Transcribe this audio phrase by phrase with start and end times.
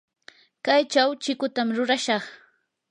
[0.65, 2.23] kaychaw chikutam rurashaq.